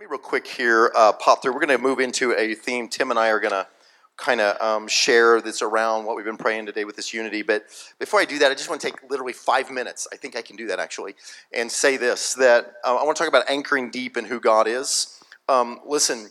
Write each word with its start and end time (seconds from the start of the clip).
Let 0.00 0.08
me 0.08 0.12
real 0.12 0.18
quick 0.18 0.46
here 0.46 0.90
uh, 0.96 1.12
pop 1.12 1.42
through. 1.42 1.52
We're 1.52 1.60
going 1.60 1.76
to 1.76 1.82
move 1.82 2.00
into 2.00 2.32
a 2.32 2.54
theme. 2.54 2.88
Tim 2.88 3.10
and 3.10 3.20
I 3.20 3.28
are 3.28 3.38
going 3.38 3.52
to 3.52 3.66
kind 4.16 4.40
of 4.40 4.58
um, 4.58 4.88
share 4.88 5.42
this 5.42 5.60
around 5.60 6.06
what 6.06 6.16
we've 6.16 6.24
been 6.24 6.38
praying 6.38 6.64
today 6.64 6.86
with 6.86 6.96
this 6.96 7.12
unity. 7.12 7.42
But 7.42 7.66
before 7.98 8.18
I 8.18 8.24
do 8.24 8.38
that, 8.38 8.50
I 8.50 8.54
just 8.54 8.70
want 8.70 8.80
to 8.80 8.86
take 8.86 9.10
literally 9.10 9.34
five 9.34 9.70
minutes. 9.70 10.08
I 10.10 10.16
think 10.16 10.36
I 10.36 10.40
can 10.40 10.56
do 10.56 10.66
that 10.68 10.78
actually, 10.78 11.16
and 11.52 11.70
say 11.70 11.98
this: 11.98 12.32
that 12.36 12.76
uh, 12.82 12.96
I 12.96 13.04
want 13.04 13.14
to 13.18 13.22
talk 13.22 13.28
about 13.28 13.44
anchoring 13.50 13.90
deep 13.90 14.16
in 14.16 14.24
who 14.24 14.40
God 14.40 14.66
is. 14.66 15.22
Um, 15.50 15.80
listen, 15.84 16.30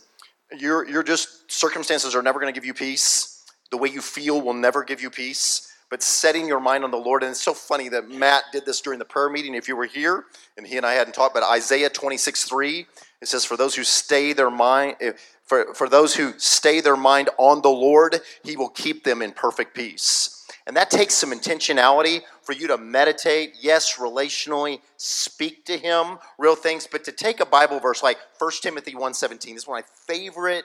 you're 0.58 0.84
you're 0.88 1.04
just 1.04 1.52
circumstances 1.52 2.16
are 2.16 2.22
never 2.22 2.40
going 2.40 2.52
to 2.52 2.60
give 2.60 2.66
you 2.66 2.74
peace. 2.74 3.44
The 3.70 3.76
way 3.76 3.88
you 3.88 4.00
feel 4.00 4.40
will 4.40 4.52
never 4.52 4.82
give 4.82 5.00
you 5.00 5.10
peace 5.10 5.68
but 5.90 6.04
setting 6.04 6.46
your 6.46 6.60
mind 6.60 6.84
on 6.84 6.92
the 6.92 6.96
Lord. 6.96 7.24
And 7.24 7.32
it's 7.32 7.42
so 7.42 7.52
funny 7.52 7.88
that 7.88 8.08
Matt 8.08 8.44
did 8.52 8.64
this 8.64 8.80
during 8.80 9.00
the 9.00 9.04
prayer 9.04 9.28
meeting. 9.28 9.54
If 9.54 9.66
you 9.66 9.74
were 9.74 9.86
here, 9.86 10.24
and 10.56 10.64
he 10.64 10.76
and 10.76 10.86
I 10.86 10.92
hadn't 10.92 11.14
talked, 11.14 11.34
but 11.34 11.42
Isaiah 11.42 11.90
26, 11.90 12.44
3, 12.44 12.86
it 13.20 13.28
says, 13.28 13.44
For 13.44 13.56
those 13.56 13.74
who 13.74 13.84
stay 13.84 14.32
their 14.32 14.50
mind, 14.50 14.96
eh, 15.00 15.12
for, 15.44 15.74
for 15.74 15.88
those 15.88 16.14
who 16.14 16.38
stay 16.38 16.80
their 16.80 16.96
mind 16.96 17.28
on 17.38 17.62
the 17.62 17.70
Lord, 17.70 18.20
he 18.44 18.56
will 18.56 18.68
keep 18.68 19.04
them 19.04 19.20
in 19.20 19.32
perfect 19.32 19.74
peace. 19.74 20.46
And 20.66 20.76
that 20.76 20.90
takes 20.90 21.14
some 21.14 21.32
intentionality 21.32 22.20
for 22.42 22.52
you 22.52 22.68
to 22.68 22.78
meditate, 22.78 23.54
yes, 23.60 23.96
relationally, 23.96 24.80
speak 24.96 25.64
to 25.64 25.76
him, 25.76 26.18
real 26.38 26.54
things, 26.54 26.86
but 26.90 27.02
to 27.04 27.12
take 27.12 27.40
a 27.40 27.46
Bible 27.46 27.80
verse 27.80 28.02
like 28.02 28.18
1 28.38 28.50
Timothy 28.62 28.92
1.17, 28.92 29.30
this 29.30 29.42
is 29.44 29.66
one 29.66 29.80
of 29.80 29.84
my 29.84 30.14
favorite 30.14 30.64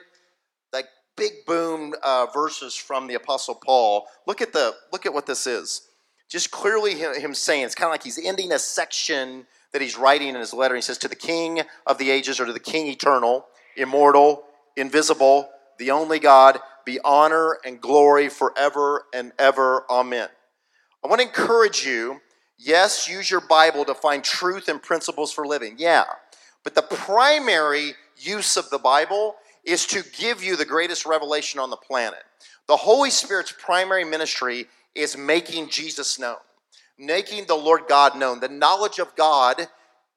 like 0.72 0.86
big 1.16 1.32
boom 1.46 1.94
uh, 2.04 2.26
verses 2.32 2.76
from 2.76 3.06
the 3.06 3.14
Apostle 3.14 3.54
Paul. 3.54 4.06
Look 4.26 4.40
at 4.40 4.52
the 4.52 4.74
look 4.92 5.06
at 5.06 5.14
what 5.14 5.26
this 5.26 5.46
is. 5.46 5.88
Just 6.28 6.50
clearly 6.50 6.94
him, 6.94 7.14
him 7.14 7.34
saying 7.34 7.64
it's 7.64 7.74
kind 7.74 7.88
of 7.88 7.92
like 7.92 8.02
he's 8.02 8.24
ending 8.24 8.52
a 8.52 8.58
section 8.58 9.46
that 9.76 9.82
he's 9.82 9.98
writing 9.98 10.28
in 10.28 10.36
his 10.36 10.54
letter. 10.54 10.74
He 10.74 10.80
says, 10.80 10.96
"To 10.98 11.08
the 11.08 11.14
King 11.14 11.62
of 11.86 11.98
the 11.98 12.10
ages, 12.10 12.40
or 12.40 12.46
to 12.46 12.52
the 12.54 12.58
King 12.58 12.86
eternal, 12.86 13.46
immortal, 13.76 14.44
invisible, 14.74 15.50
the 15.76 15.90
only 15.90 16.18
God, 16.18 16.62
be 16.86 16.98
honor 17.04 17.58
and 17.62 17.78
glory 17.78 18.30
forever 18.30 19.04
and 19.12 19.32
ever. 19.38 19.84
Amen." 19.90 20.30
I 21.04 21.08
want 21.08 21.20
to 21.20 21.26
encourage 21.26 21.84
you. 21.84 22.22
Yes, 22.56 23.06
use 23.06 23.30
your 23.30 23.42
Bible 23.42 23.84
to 23.84 23.94
find 23.94 24.24
truth 24.24 24.66
and 24.66 24.82
principles 24.82 25.30
for 25.30 25.46
living. 25.46 25.74
Yeah. 25.76 26.06
But 26.64 26.74
the 26.74 26.82
primary 26.82 27.96
use 28.16 28.56
of 28.56 28.70
the 28.70 28.78
Bible 28.78 29.36
is 29.62 29.86
to 29.88 30.02
give 30.02 30.42
you 30.42 30.56
the 30.56 30.64
greatest 30.64 31.04
revelation 31.04 31.60
on 31.60 31.68
the 31.68 31.76
planet. 31.76 32.24
The 32.66 32.78
Holy 32.78 33.10
Spirit's 33.10 33.52
primary 33.52 34.04
ministry 34.04 34.68
is 34.94 35.18
making 35.18 35.68
Jesus 35.68 36.18
known, 36.18 36.38
making 36.98 37.46
the 37.46 37.54
Lord 37.54 37.82
God 37.88 38.16
known. 38.18 38.40
The 38.40 38.48
knowledge 38.48 38.98
of 38.98 39.14
God 39.16 39.68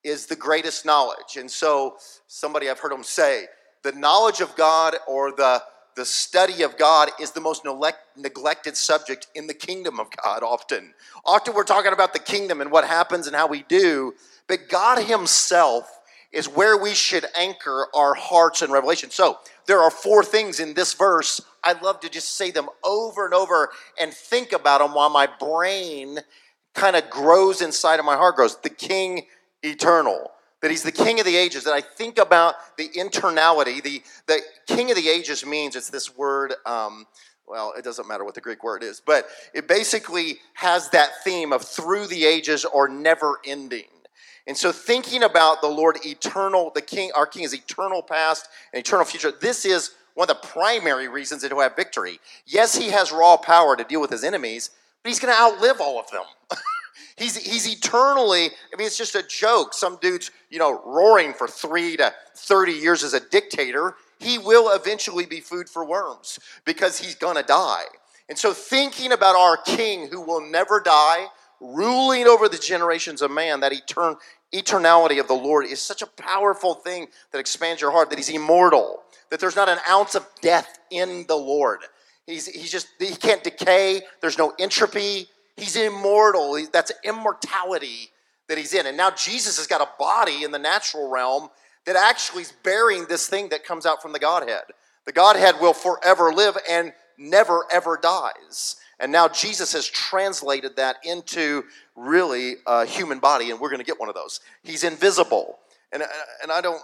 is 0.04 0.26
the 0.26 0.36
greatest 0.36 0.86
knowledge. 0.86 1.38
And 1.38 1.50
so, 1.50 1.98
somebody 2.28 2.70
I've 2.70 2.80
heard 2.80 2.92
him 2.92 3.04
say, 3.04 3.46
the 3.84 3.92
knowledge 3.92 4.42
of 4.42 4.56
God 4.56 4.96
or 5.08 5.32
the 5.32 5.62
the 6.00 6.06
study 6.06 6.64
of 6.64 6.78
God 6.78 7.10
is 7.20 7.32
the 7.32 7.42
most 7.42 7.66
neglect, 7.66 7.98
neglected 8.16 8.78
subject 8.78 9.28
in 9.36 9.48
the 9.48 9.54
kingdom 9.54 10.00
of 10.00 10.08
God 10.24 10.44
often. 10.44 10.94
Often 11.26 11.56
we're 11.56 11.66
talking 11.66 11.92
about 11.92 12.14
the 12.14 12.20
kingdom 12.20 12.62
and 12.62 12.72
what 12.72 12.86
happens 12.86 13.28
and 13.28 13.36
how 13.36 13.48
we 13.48 13.64
do, 13.64 14.14
but 14.48 14.70
God 14.70 15.04
Himself 15.04 16.00
is 16.32 16.48
where 16.48 16.78
we 16.78 16.94
should 16.94 17.26
anchor 17.38 17.88
our 17.94 18.14
hearts 18.14 18.62
in 18.62 18.72
revelation. 18.72 19.10
So, 19.10 19.40
there 19.66 19.82
are 19.82 19.92
four 19.92 20.24
things 20.24 20.62
in 20.62 20.74
this 20.74 20.94
verse. 20.94 21.42
I 21.64 21.74
love 21.74 22.00
to 22.00 22.10
just 22.10 22.36
say 22.36 22.52
them 22.52 22.70
over 22.82 23.26
and 23.26 23.34
over 23.34 23.70
and 24.00 24.14
think 24.14 24.54
about 24.54 24.80
them 24.80 24.94
while 24.94 25.10
my 25.10 25.28
brain 25.28 26.20
kind 26.74 26.96
of 26.96 27.10
grows 27.10 27.62
inside 27.62 28.00
of 28.00 28.06
my 28.06 28.16
heart 28.16 28.36
grows. 28.36 28.58
The 28.58 28.70
King 28.70 29.24
eternal, 29.64 30.32
that 30.62 30.72
he's 30.72 30.84
the 30.84 30.92
King 30.92 31.20
of 31.20 31.26
the 31.26 31.36
ages, 31.36 31.64
that 31.66 31.74
I 31.74 31.82
think 31.82 32.18
about 32.18 32.56
the 32.78 32.90
eternality. 32.90 33.82
The, 33.82 34.02
the 34.28 34.40
King 34.68 34.90
of 34.92 34.98
the 34.98 35.10
ages 35.10 35.46
means 35.46 35.76
it's 35.76 35.90
this 35.90 36.16
word. 36.16 36.54
Um, 36.66 37.06
well, 37.48 37.74
it 37.76 37.84
doesn't 37.84 38.08
matter 38.08 38.24
what 38.24 38.36
the 38.36 38.42
Greek 38.42 38.64
word 38.64 38.84
is, 38.84 39.02
but 39.04 39.26
it 39.56 39.68
basically 39.68 40.38
has 40.54 40.90
that 40.92 41.10
theme 41.24 41.52
of 41.52 41.64
through 41.64 42.06
the 42.06 42.26
ages 42.26 42.64
or 42.64 42.88
never 42.88 43.40
ending. 43.44 43.86
And 44.46 44.56
so, 44.56 44.72
thinking 44.72 45.24
about 45.24 45.62
the 45.62 45.68
Lord 45.68 45.98
eternal, 46.06 46.72
the 46.74 46.82
King, 46.82 47.12
our 47.16 47.26
King 47.26 47.44
is 47.44 47.54
eternal 47.54 48.02
past 48.02 48.48
and 48.74 48.80
eternal 48.80 49.06
future. 49.06 49.32
This 49.32 49.66
is 49.66 49.92
one 50.14 50.30
of 50.30 50.42
the 50.42 50.48
primary 50.48 51.08
reasons 51.08 51.42
that 51.42 51.52
he'll 51.52 51.62
have 51.62 51.76
victory. 51.76 52.20
Yes, 52.46 52.76
he 52.76 52.90
has 52.90 53.12
raw 53.12 53.38
power 53.38 53.76
to 53.76 53.84
deal 53.84 54.02
with 54.02 54.10
his 54.10 54.24
enemies, 54.24 54.72
but 55.04 55.10
he's 55.10 55.20
going 55.20 55.34
to 55.34 55.40
outlive 55.40 55.80
all 55.80 56.00
of 56.00 56.10
them. 56.12 56.24
he's, 57.18 57.38
he's 57.38 57.68
eternally, 57.68 58.46
I 58.46 58.78
mean, 58.78 58.88
it's 58.88 58.98
just 58.98 59.16
a 59.16 59.24
joke. 59.24 59.74
Some 59.74 59.98
dude's, 60.02 60.32
you 60.50 60.60
know, 60.60 60.82
roaring 60.86 61.34
for 61.34 61.48
three 61.48 61.98
to 61.98 62.14
30 62.36 62.74
years 62.74 63.04
as 63.04 63.14
a 63.14 63.20
dictator. 63.20 63.96
He 64.20 64.38
will 64.38 64.74
eventually 64.76 65.26
be 65.26 65.40
food 65.40 65.70
for 65.70 65.86
worms 65.86 66.40
because 66.66 67.00
he's 67.00 67.16
going 67.16 67.38
to 67.38 67.44
die. 67.44 67.84
And 68.28 68.38
so, 68.38 68.54
thinking 68.54 69.12
about 69.12 69.36
our 69.36 69.58
King 69.58 70.08
who 70.08 70.22
will 70.22 70.42
never 70.42 70.80
die, 70.80 71.28
ruling 71.60 72.28
over 72.28 72.48
the 72.48 72.58
generations 72.58 73.22
of 73.22 73.32
man, 73.32 73.60
that 73.62 73.72
etern- 73.72 74.18
eternality 74.54 75.20
of 75.20 75.28
the 75.28 75.34
Lord 75.34 75.66
is 75.66 75.82
such 75.82 76.02
a 76.02 76.08
powerful 76.08 76.76
thing 76.76 77.08
that 77.32 77.40
expands 77.40 77.82
your 77.82 77.92
heart, 77.92 78.10
that 78.10 78.20
He's 78.20 78.30
immortal, 78.30 79.02
that 79.32 79.40
there's 79.40 79.56
not 79.56 79.68
an 79.68 79.80
ounce 79.90 80.14
of 80.16 80.28
death 80.42 80.80
in 80.92 81.26
the 81.28 81.36
Lord. 81.36 81.80
He's, 82.30 82.46
he's 82.46 82.72
just, 82.72 82.88
He 83.00 83.16
can't 83.16 83.44
decay, 83.44 84.02
there's 84.22 84.38
no 84.38 84.54
entropy. 84.60 85.28
He's 85.58 85.76
immortal. 85.76 86.56
He, 86.56 86.68
that's 86.72 86.92
immortality 87.04 88.12
that 88.48 88.58
He's 88.58 88.74
in. 88.74 88.86
And 88.86 88.96
now 88.96 89.12
Jesus 89.12 89.58
has 89.58 89.68
got 89.68 89.82
a 89.82 89.90
body 89.98 90.44
in 90.44 90.52
the 90.52 90.60
natural 90.60 91.10
realm 91.10 91.50
that 91.86 91.96
actually 91.96 92.44
is 92.44 92.54
bearing 92.64 93.06
this 93.06 93.28
thing 93.28 93.50
that 93.50 93.66
comes 93.66 93.86
out 93.86 94.02
from 94.02 94.14
the 94.14 94.20
Godhead. 94.20 94.64
The 95.06 95.12
Godhead 95.12 95.56
will 95.60 95.74
forever 95.74 96.32
live 96.32 96.56
and 96.70 96.94
never 97.18 97.66
ever 97.72 97.98
dies. 98.02 98.76
And 99.00 99.12
now 99.12 99.28
Jesus 99.28 99.74
has 99.74 99.88
translated 99.88 100.76
that 100.76 100.98
into 101.04 101.64
really 101.96 102.56
a 102.68 102.86
human 102.86 103.20
body, 103.20 103.50
and 103.50 103.60
we're 103.60 103.70
going 103.70 103.80
to 103.80 103.86
get 103.86 104.00
one 104.00 104.10
of 104.10 104.16
those. 104.16 104.40
He's 104.64 104.84
invisible. 104.84 105.58
And, 105.92 106.04
and 106.44 106.52
I 106.52 106.62
don't, 106.62 106.82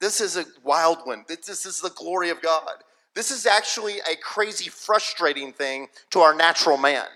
this 0.00 0.20
is 0.20 0.36
a 0.36 0.44
wild 0.62 0.98
one. 1.04 1.24
This 1.26 1.64
is 1.64 1.80
the 1.80 1.90
glory 1.90 2.30
of 2.30 2.42
God. 2.42 2.82
This 3.18 3.32
is 3.32 3.46
actually 3.46 3.98
a 3.98 4.14
crazy, 4.14 4.70
frustrating 4.70 5.52
thing 5.52 5.88
to 6.10 6.20
our 6.20 6.36
natural 6.36 6.76
man. 6.76 7.06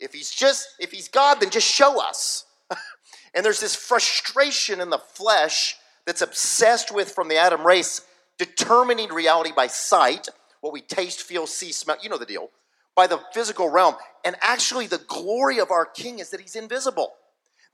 If 0.00 0.12
he's 0.12 0.32
just, 0.32 0.74
if 0.80 0.90
he's 0.90 1.06
God, 1.06 1.38
then 1.38 1.50
just 1.50 1.68
show 1.68 2.02
us. 2.02 2.46
and 3.34 3.44
there's 3.44 3.60
this 3.60 3.76
frustration 3.76 4.80
in 4.80 4.90
the 4.90 4.98
flesh 4.98 5.76
that's 6.04 6.20
obsessed 6.20 6.92
with, 6.92 7.12
from 7.12 7.28
the 7.28 7.36
Adam 7.36 7.64
race, 7.64 8.00
determining 8.38 9.10
reality 9.10 9.52
by 9.54 9.68
sight, 9.68 10.26
what 10.62 10.72
we 10.72 10.80
taste, 10.80 11.22
feel, 11.22 11.46
see, 11.46 11.70
smell. 11.70 11.96
You 12.02 12.08
know 12.08 12.18
the 12.18 12.26
deal 12.26 12.50
by 12.96 13.06
the 13.06 13.20
physical 13.32 13.70
realm. 13.70 13.94
And 14.24 14.34
actually, 14.40 14.88
the 14.88 14.98
glory 15.06 15.60
of 15.60 15.70
our 15.70 15.86
King 15.86 16.18
is 16.18 16.30
that 16.30 16.40
he's 16.40 16.56
invisible. 16.56 17.12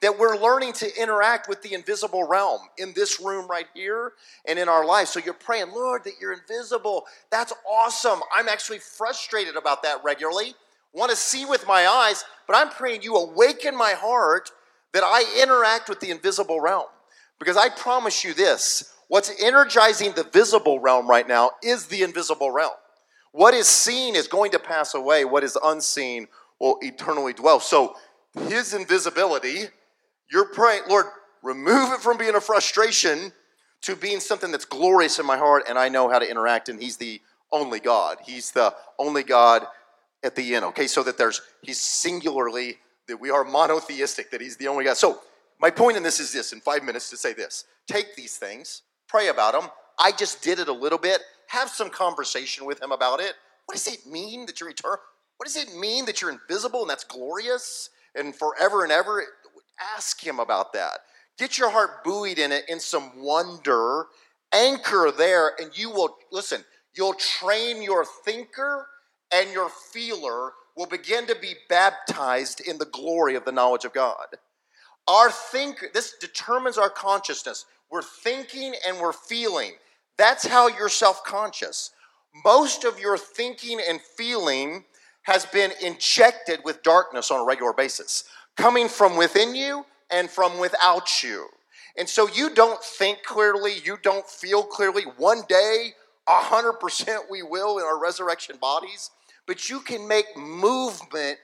That 0.01 0.19
we're 0.19 0.37
learning 0.37 0.75
to 0.75 1.03
interact 1.03 1.49
with 1.49 1.63
the 1.63 1.75
invisible 1.75 2.27
realm 2.27 2.61
in 2.79 2.93
this 2.95 3.21
room 3.21 3.49
right 3.49 3.67
here 3.75 4.13
and 4.47 4.59
in 4.59 4.69
our 4.69 4.85
life. 4.85 5.09
So 5.09 5.19
you're 5.19 5.35
praying, 5.35 5.73
Lord, 5.73 6.05
that 6.05 6.15
you're 6.21 6.33
invisible. 6.33 7.05
That's 7.31 7.53
awesome. 7.69 8.21
I'm 8.35 8.49
actually 8.49 8.79
frustrated 8.79 9.57
about 9.57 9.83
that 9.83 10.05
regularly. 10.05 10.55
Want 10.93 11.11
to 11.11 11.17
see 11.17 11.45
with 11.45 11.67
my 11.67 11.87
eyes, 11.87 12.25
but 12.47 12.55
I'm 12.57 12.71
praying 12.71 13.03
you 13.03 13.17
awaken 13.17 13.77
my 13.77 13.93
heart 13.93 14.53
that 14.93 15.03
I 15.05 15.25
interact 15.43 15.89
with 15.89 16.01
the 16.01 16.11
invisible 16.11 16.61
realm. 16.61 16.87
Because 17.39 17.57
I 17.57 17.69
promise 17.69 18.25
you 18.25 18.35
this 18.35 18.95
what's 19.09 19.33
energizing 19.43 20.13
the 20.13 20.25
visible 20.25 20.81
realm 20.81 21.09
right 21.09 21.27
now 21.27 21.53
is 21.63 21.87
the 21.87 22.03
invisible 22.03 22.51
realm. 22.51 22.73
What 23.33 23.55
is 23.55 23.67
seen 23.67 24.17
is 24.17 24.27
going 24.29 24.51
to 24.53 24.59
pass 24.59 24.95
away, 24.95 25.25
what 25.25 25.45
is 25.45 25.57
unseen 25.63 26.29
will 26.59 26.79
eternally 26.83 27.33
dwell. 27.33 27.61
So, 27.61 27.97
his 28.49 28.75
invisibility, 28.75 29.67
you're 30.31 30.47
praying, 30.47 30.83
Lord, 30.89 31.07
remove 31.43 31.93
it 31.93 32.01
from 32.01 32.19
being 32.19 32.35
a 32.35 32.41
frustration 32.41 33.33
to 33.83 33.97
being 33.97 34.21
something 34.21 34.51
that's 34.51 34.65
glorious 34.65 35.19
in 35.19 35.27
my 35.27 35.37
heart 35.37 35.65
and 35.69 35.79
I 35.79 35.89
know 35.89 36.09
how 36.09 36.19
to 36.19 36.29
interact, 36.29 36.69
and 36.69 36.81
he's 36.81 36.97
the 36.97 37.21
only 37.53 37.81
God. 37.81 38.19
He's 38.25 38.51
the 38.51 38.75
only 38.99 39.23
God 39.23 39.67
at 40.23 40.35
the 40.35 40.55
end. 40.55 40.65
Okay, 40.67 40.87
so 40.87 41.03
that 41.05 41.17
there's 41.17 41.41
he's 41.63 41.81
singularly 41.81 42.79
that 43.07 43.21
we 43.21 43.31
are 43.31 43.45
monotheistic, 43.45 44.31
that 44.31 44.41
he's 44.41 44.57
the 44.57 44.69
only 44.69 44.85
God. 44.85 44.97
So 44.97 45.21
my 45.61 45.71
point 45.71 45.97
in 45.97 46.03
this 46.03 46.21
is 46.21 46.33
this 46.33 46.53
in 46.53 46.61
five 46.61 46.83
minutes 46.83 47.09
to 47.11 47.17
say 47.17 47.33
this. 47.33 47.65
Take 47.87 48.17
these 48.17 48.37
things, 48.37 48.83
pray 49.07 49.29
about 49.29 49.53
them. 49.53 49.71
I 49.99 50.13
just 50.13 50.43
did 50.43 50.59
it 50.59 50.69
a 50.69 50.73
little 50.73 50.99
bit 50.99 51.21
have 51.49 51.69
some 51.69 51.91
conversation 51.91 52.65
with 52.65 52.81
him 52.81 52.93
about 52.93 53.21
it. 53.21 53.35
What 53.67 53.75
does 53.75 53.87
it 53.89 54.07
mean 54.07 54.47
that 54.47 54.61
you're 54.61 54.71
eternal? 54.71 54.99
What 55.39 55.47
does 55.47 55.57
it 55.57 55.75
mean 55.77 56.05
that 56.07 56.21
you're 56.21 56.31
invisible 56.31 56.83
and 56.83 56.91
that's 56.91 57.05
glorious 57.05 57.91
and 58.15 58.35
forever 58.35 58.85
and 58.85 58.93
ever? 58.93 59.25
Ask 59.97 60.25
him 60.25 60.39
about 60.41 60.73
that. 60.73 61.01
Get 61.39 61.59
your 61.59 61.71
heart 61.71 62.03
buoyed 62.05 62.39
in 62.39 62.53
it 62.53 62.65
in 62.69 62.81
some 62.81 63.23
wonder. 63.23 64.07
Anchor 64.53 65.13
there, 65.17 65.53
and 65.61 65.77
you 65.77 65.91
will, 65.91 66.17
listen, 66.33 66.65
you'll 66.97 67.15
train 67.15 67.83
your 67.83 68.05
thinker 68.25 68.87
and 69.33 69.51
your 69.53 69.69
feeler 69.69 70.53
will 70.77 70.87
begin 70.87 71.27
to 71.27 71.37
be 71.41 71.55
baptized 71.69 72.61
in 72.61 72.79
the 72.79 72.87
glory 72.87 73.35
of 73.35 73.45
the 73.45 73.53
knowledge 73.53 73.85
of 73.85 73.93
God. 73.93 74.27
Our 75.07 75.31
thinker, 75.31 75.89
this 75.93 76.15
determines 76.21 76.79
our 76.79 76.91
consciousness. 76.91 77.67
We're 77.91 78.03
thinking 78.03 78.75
and 78.87 78.99
we're 78.99 79.13
feeling. 79.13 79.73
That's 80.17 80.47
how 80.47 80.69
you're 80.69 80.89
self 80.89 81.25
conscious. 81.25 81.91
Most 82.45 82.85
of 82.85 83.01
your 83.01 83.19
thinking 83.19 83.81
and 83.89 84.01
feeling 84.01 84.85
has 85.23 85.47
been 85.47 85.73
injected 85.83 86.61
with 86.65 86.83
darkness 86.83 87.31
on 87.31 87.41
a 87.41 87.45
regular 87.45 87.73
basis, 87.73 88.25
coming 88.59 88.89
from 88.89 89.17
within 89.17 89.55
you 89.55 89.87
and 90.11 90.29
from 90.29 90.59
without 90.59 91.23
you. 91.23 91.47
And 91.97 92.09
so 92.09 92.29
you 92.29 92.55
don't 92.55 92.83
think 92.83 93.23
clearly, 93.23 93.75
you 93.85 93.99
don't 94.03 94.29
feel 94.29 94.63
clearly. 94.63 95.05
One 95.17 95.43
day, 95.49 95.93
100% 96.29 97.19
we 97.31 97.43
will 97.43 97.79
in 97.79 97.85
our 97.85 98.01
resurrection 98.01 98.57
bodies, 98.61 99.11
but 99.47 99.71
you 99.71 99.81
can 99.81 100.07
make 100.07 100.37
movement 100.37 101.39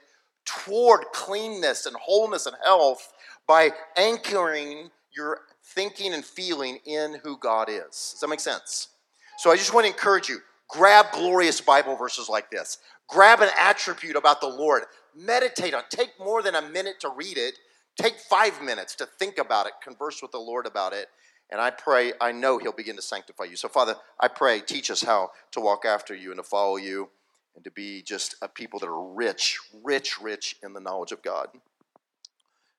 toward 0.45 1.05
cleanness 1.13 1.85
and 1.85 1.95
wholeness 1.95 2.45
and 2.45 2.55
health 2.63 3.11
by 3.47 3.71
anchoring 3.97 4.91
your 5.15 5.39
thinking 5.63 6.13
and 6.13 6.23
feeling 6.23 6.79
in 6.85 7.19
who 7.23 7.37
God 7.37 7.69
is. 7.69 8.11
Does 8.11 8.19
that 8.21 8.27
make 8.27 8.39
sense? 8.39 8.89
So 9.37 9.51
I 9.51 9.55
just 9.55 9.73
want 9.73 9.85
to 9.85 9.91
encourage 9.91 10.29
you 10.29 10.39
grab 10.69 11.07
glorious 11.11 11.61
Bible 11.61 11.95
verses 11.95 12.29
like 12.29 12.51
this. 12.51 12.79
Grab 13.07 13.41
an 13.41 13.49
attribute 13.57 14.15
about 14.15 14.41
the 14.41 14.47
Lord. 14.47 14.83
Meditate 15.15 15.73
on. 15.73 15.83
Take 15.89 16.11
more 16.19 16.43
than 16.43 16.55
a 16.55 16.61
minute 16.61 16.99
to 17.01 17.09
read 17.09 17.37
it. 17.37 17.55
Take 17.95 18.19
five 18.19 18.61
minutes 18.61 18.95
to 18.95 19.05
think 19.05 19.37
about 19.37 19.67
it. 19.67 19.73
Converse 19.81 20.21
with 20.21 20.31
the 20.31 20.39
Lord 20.39 20.65
about 20.65 20.93
it. 20.93 21.07
And 21.51 21.61
I 21.61 21.69
pray, 21.69 22.13
I 22.19 22.31
know 22.31 22.57
He'll 22.57 22.73
begin 22.73 22.95
to 22.97 23.01
sanctify 23.01 23.45
you. 23.45 23.55
So, 23.55 23.69
Father, 23.69 23.95
I 24.19 24.27
pray, 24.27 24.59
teach 24.59 24.91
us 24.91 25.01
how 25.03 25.29
to 25.51 25.61
walk 25.61 25.85
after 25.85 26.13
you 26.15 26.31
and 26.31 26.39
to 26.39 26.43
follow 26.43 26.75
you 26.75 27.09
and 27.55 27.63
to 27.63 27.71
be 27.71 28.01
just 28.01 28.35
a 28.41 28.47
people 28.47 28.79
that 28.79 28.87
are 28.87 29.13
rich, 29.13 29.59
rich, 29.83 30.19
rich 30.19 30.57
in 30.63 30.73
the 30.73 30.79
knowledge 30.79 31.11
of 31.11 31.21
God. 31.21 31.47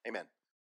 Amen. 0.07 0.25